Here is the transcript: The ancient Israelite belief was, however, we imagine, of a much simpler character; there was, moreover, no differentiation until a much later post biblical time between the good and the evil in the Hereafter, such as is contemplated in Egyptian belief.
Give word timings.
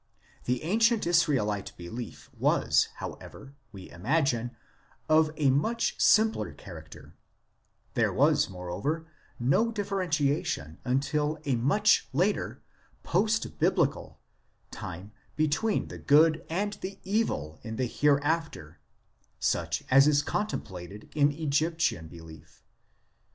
The 0.45 0.63
ancient 0.63 1.05
Israelite 1.05 1.73
belief 1.77 2.31
was, 2.35 2.87
however, 2.95 3.53
we 3.71 3.87
imagine, 3.91 4.57
of 5.07 5.29
a 5.37 5.51
much 5.51 5.93
simpler 5.99 6.53
character; 6.53 7.13
there 7.93 8.11
was, 8.11 8.49
moreover, 8.49 9.05
no 9.37 9.71
differentiation 9.71 10.79
until 10.83 11.39
a 11.45 11.55
much 11.55 12.07
later 12.13 12.63
post 13.03 13.59
biblical 13.59 14.19
time 14.71 15.11
between 15.35 15.89
the 15.89 15.99
good 15.99 16.47
and 16.49 16.73
the 16.81 16.97
evil 17.03 17.59
in 17.61 17.75
the 17.75 17.85
Hereafter, 17.85 18.79
such 19.39 19.83
as 19.91 20.07
is 20.07 20.23
contemplated 20.23 21.11
in 21.13 21.31
Egyptian 21.31 22.07
belief. 22.07 22.63